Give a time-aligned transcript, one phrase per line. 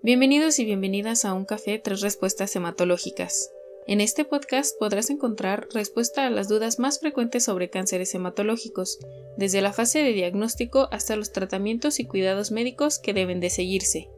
[0.00, 3.50] Bienvenidos y bienvenidas a Un Café Tres Respuestas Hematológicas.
[3.88, 9.00] En este podcast podrás encontrar respuesta a las dudas más frecuentes sobre cánceres hematológicos,
[9.36, 14.08] desde la fase de diagnóstico hasta los tratamientos y cuidados médicos que deben de seguirse.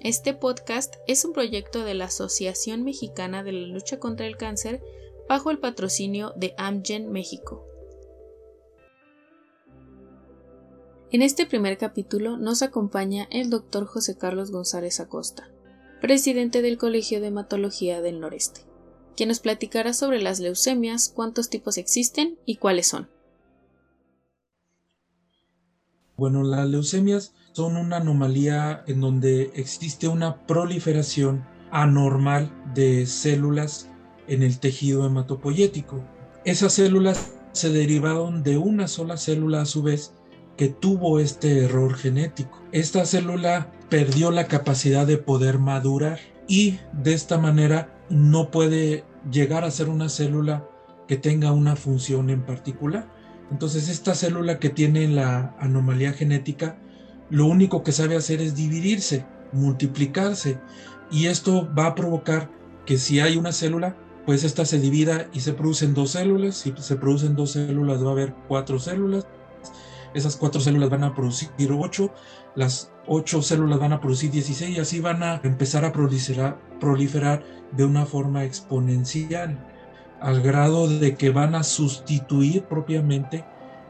[0.00, 4.80] Este podcast es un proyecto de la Asociación Mexicana de la Lucha contra el Cáncer
[5.28, 7.66] bajo el patrocinio de Amgen México.
[11.12, 15.50] En este primer capítulo nos acompaña el doctor José Carlos González Acosta,
[16.00, 18.62] presidente del Colegio de Hematología del Noreste,
[19.14, 23.10] quien nos platicará sobre las leucemias, cuántos tipos existen y cuáles son.
[26.16, 33.90] Bueno, las leucemias son una anomalía en donde existe una proliferación anormal de células
[34.28, 36.02] en el tejido hematopoyético.
[36.46, 40.14] Esas células se derivaron de una sola célula a su vez
[40.68, 42.62] tuvo este error genético.
[42.72, 49.64] Esta célula perdió la capacidad de poder madurar y de esta manera no puede llegar
[49.64, 50.66] a ser una célula
[51.08, 53.08] que tenga una función en particular.
[53.50, 56.78] Entonces esta célula que tiene la anomalía genética,
[57.30, 60.58] lo único que sabe hacer es dividirse, multiplicarse.
[61.10, 62.50] Y esto va a provocar
[62.86, 66.56] que si hay una célula, pues esta se divida y se producen dos células.
[66.56, 69.26] Si se producen dos células va a haber cuatro células
[70.14, 72.12] esas cuatro células van a producir 8,
[72.54, 77.42] las ocho células van a producir 16 y así van a empezar a proliferar, proliferar
[77.72, 79.58] de una forma exponencial,
[80.20, 83.44] al grado de que van a sustituir propiamente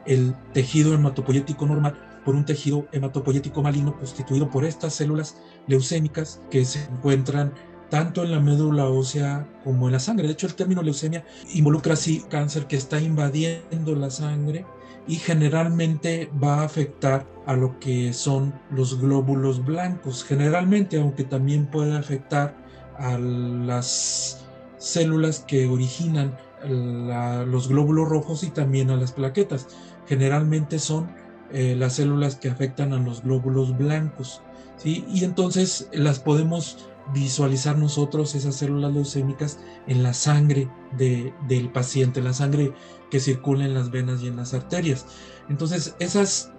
[0.06, 6.64] el tejido hematopoyético normal por un tejido hematopoyético maligno constituido por estas células leucémicas que
[6.64, 7.52] se encuentran
[7.90, 10.26] tanto en la médula ósea como en la sangre.
[10.26, 14.64] De hecho, el término leucemia involucra así cáncer que está invadiendo la sangre
[15.06, 21.66] y generalmente va a afectar a lo que son los glóbulos blancos, generalmente, aunque también
[21.66, 22.54] puede afectar
[22.98, 24.44] a las
[24.78, 29.66] células que originan los glóbulos rojos y también a las plaquetas.
[30.06, 31.10] Generalmente son
[31.50, 34.42] eh, las células que afectan a los glóbulos blancos.
[34.84, 42.32] Y entonces las podemos visualizar nosotros esas células leucémicas en la sangre del paciente, la
[42.32, 42.72] sangre
[43.10, 45.06] que circula en las venas y en las arterias.
[45.48, 46.52] Entonces, esas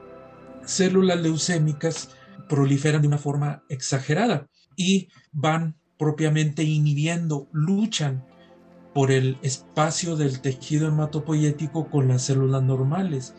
[0.66, 2.10] células leucémicas
[2.50, 8.26] proliferan de una forma exagerada y van propiamente inhibiendo, luchan
[8.94, 13.34] por el espacio del tejido hematopoyético con las células normales,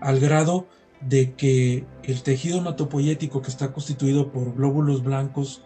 [0.00, 0.66] al grado
[1.00, 5.62] de que el tejido hematopoyético que está constituido por glóbulos blancos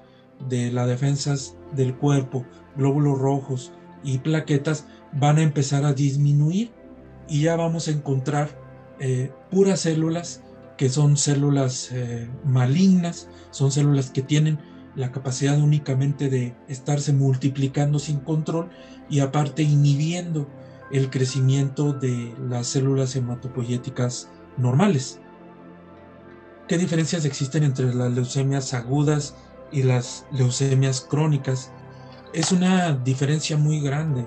[0.48, 2.44] de las defensas del cuerpo,
[2.76, 3.72] glóbulos rojos
[4.03, 6.72] y plaquetas van a empezar a disminuir
[7.28, 8.58] y ya vamos a encontrar
[9.00, 10.42] eh, puras células
[10.76, 14.58] que son células eh, malignas, son células que tienen
[14.94, 18.70] la capacidad únicamente de estarse multiplicando sin control
[19.08, 20.48] y aparte inhibiendo
[20.91, 25.20] el crecimiento de las células hematopoyéticas normales.
[26.69, 29.34] ¿Qué diferencias existen entre las leucemias agudas
[29.72, 31.72] y las leucemias crónicas,
[32.32, 34.26] es una diferencia muy grande.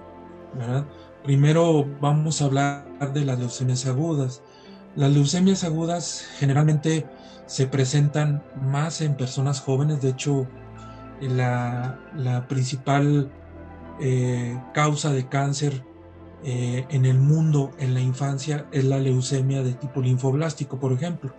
[1.24, 4.42] Primero vamos a hablar de las leucemias agudas.
[4.96, 7.06] Las leucemias agudas generalmente
[7.48, 10.48] se presentan más en personas jóvenes, de hecho
[11.22, 13.32] la, la principal
[14.00, 15.84] eh, causa de cáncer
[16.44, 21.34] eh, en el mundo en la infancia es la leucemia de tipo linfoblástico, por ejemplo.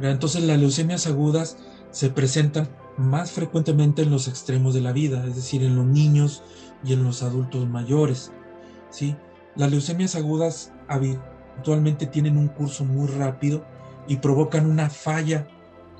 [0.00, 1.58] Entonces las leucemias agudas
[1.96, 2.68] se presentan
[2.98, 6.42] más frecuentemente en los extremos de la vida, es decir, en los niños
[6.84, 8.32] y en los adultos mayores.
[8.90, 9.16] ¿sí?
[9.54, 13.64] Las leucemias agudas habitualmente tienen un curso muy rápido
[14.06, 15.48] y provocan una falla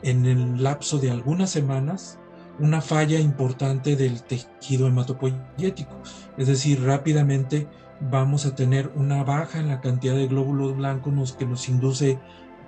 [0.03, 2.19] en el lapso de algunas semanas,
[2.59, 5.97] una falla importante del tejido hematopoyético.
[6.37, 7.69] Es decir, rápidamente
[8.03, 12.19] vamos a tener una baja en la cantidad de glóbulos blancos que nos induce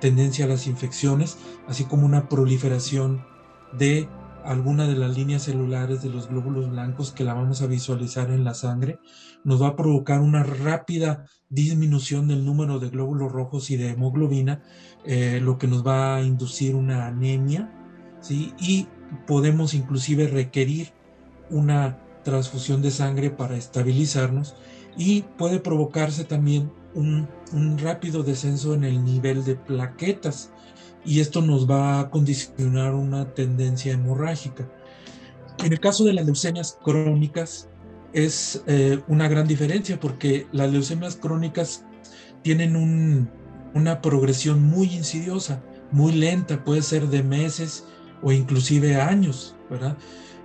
[0.01, 3.25] tendencia a las infecciones, así como una proliferación
[3.77, 4.09] de
[4.45, 8.45] alguna de las líneas celulares de los glóbulos blancos que la vamos a visualizar en
[8.45, 8.99] la sangre,
[9.45, 14.62] nos va a provocar una rápida disminución del número de glóbulos rojos y de hemoglobina,
[15.05, 17.73] eh, lo que nos va a inducir una anemia,
[18.21, 18.55] ¿sí?
[18.59, 18.89] y
[19.27, 20.93] podemos inclusive requerir
[21.51, 24.55] una transfusión de sangre para estabilizarnos
[24.97, 27.29] y puede provocarse también un,
[27.79, 30.50] rápido descenso en el nivel de plaquetas
[31.05, 34.69] y esto nos va a condicionar una tendencia hemorrágica.
[35.64, 37.69] En el caso de las leucemias crónicas
[38.12, 41.85] es eh, una gran diferencia porque las leucemias crónicas
[42.43, 43.29] tienen
[43.75, 47.84] una progresión muy insidiosa, muy lenta, puede ser de meses
[48.23, 49.96] o inclusive años, ¿verdad?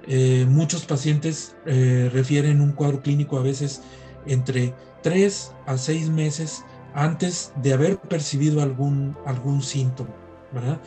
[0.08, 3.82] Eh, muchos pacientes eh, refieren un cuadro clínico a veces
[4.26, 10.14] entre 3 a 6 meses antes de haber percibido algún, algún síntoma,
[10.52, 10.80] ¿verdad?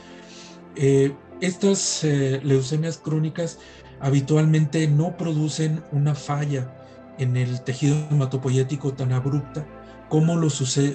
[0.76, 2.04] Eh, estas
[2.42, 3.58] leucemias crónicas
[4.00, 6.72] habitualmente no producen una falla
[7.18, 9.66] en el tejido hematopoyético tan abrupta
[10.08, 10.48] como lo,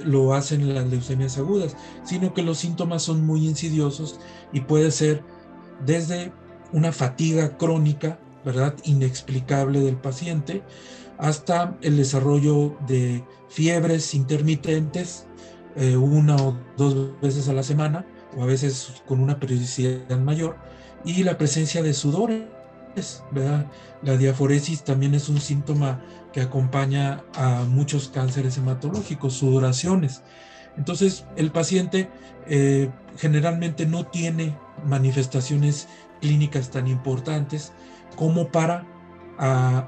[0.06, 4.20] lo hacen las leucemias agudas, sino que los síntomas son muy insidiosos
[4.54, 5.24] y puede ser
[5.86, 6.32] desde
[6.72, 8.76] una fatiga crónica, ¿verdad?
[8.84, 10.64] Inexplicable del paciente,
[11.22, 15.28] hasta el desarrollo de fiebres intermitentes
[15.76, 20.58] eh, una o dos veces a la semana, o a veces con una periodicidad mayor,
[21.06, 22.44] y la presencia de sudores.
[24.04, 26.04] La diaforesis también es un síntoma
[26.34, 30.24] que acompaña a muchos cánceres hematológicos, sudoraciones.
[30.76, 32.10] Entonces, el paciente
[32.48, 35.88] eh, generalmente no tiene manifestaciones
[36.20, 37.72] clínicas tan importantes
[38.18, 38.86] como para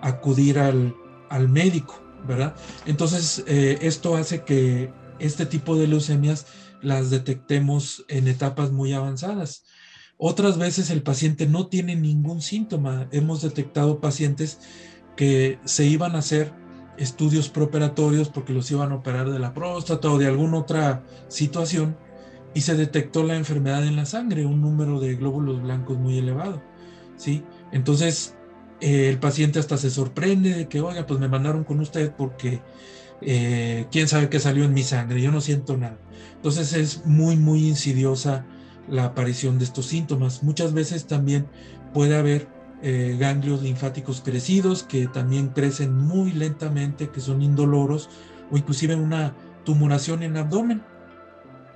[0.02, 0.96] acudir al,
[1.40, 2.56] médico, ¿verdad?
[2.86, 6.46] Entonces, eh, esto hace que este tipo de leucemias
[6.82, 9.66] las detectemos en etapas muy avanzadas.
[10.18, 13.08] Otras veces el paciente no tiene ningún síntoma.
[13.12, 14.60] Hemos detectado pacientes
[15.16, 16.54] que se iban a hacer
[16.98, 21.98] estudios preoperatorios porque los iban a operar de la próstata o de alguna otra situación
[22.54, 26.62] y se detectó la enfermedad en la sangre, un número de glóbulos blancos muy elevado,
[27.18, 27.44] ¿sí?
[27.72, 28.36] Entonces,
[28.84, 32.62] el paciente hasta se sorprende de que, oiga, pues me mandaron con usted porque
[33.22, 35.98] eh, quién sabe qué salió en mi sangre, yo no siento nada.
[36.36, 38.46] Entonces es muy, muy insidiosa
[38.90, 40.44] la aparición de estos síntomas.
[40.44, 41.48] Muchas veces también
[41.94, 42.50] puede haber
[42.82, 48.10] eh, ganglios linfáticos crecidos que también crecen muy lentamente, que son indoloros,
[48.52, 49.34] o inclusive una
[49.64, 50.84] tumoración en abdomen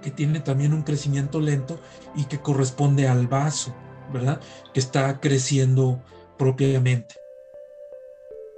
[0.01, 1.80] que tiene también un crecimiento lento
[2.15, 3.74] y que corresponde al vaso,
[4.12, 4.42] ¿verdad?
[4.74, 6.03] Que está creciendo
[6.38, 7.16] propiamente.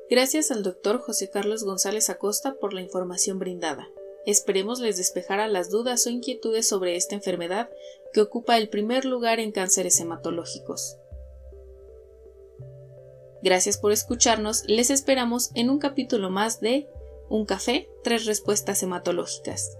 [0.09, 3.87] Gracias al doctor José Carlos González Acosta por la información brindada.
[4.25, 7.69] Esperemos les despejara las dudas o inquietudes sobre esta enfermedad
[8.13, 10.97] que ocupa el primer lugar en cánceres hematológicos.
[13.41, 16.87] Gracias por escucharnos, les esperamos en un capítulo más de
[17.29, 19.78] Un café, tres respuestas hematológicas.